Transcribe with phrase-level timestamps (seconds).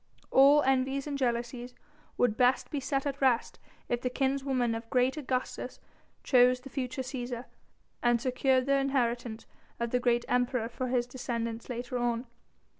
[0.31, 1.75] All envies and jealousies
[2.17, 5.79] would best be set at rest if the kinswoman of great Augustus
[6.23, 7.45] chose the future Cæsar,
[8.01, 9.45] and secured the inheritance
[9.79, 12.25] of the great Emperor for his descendants later on.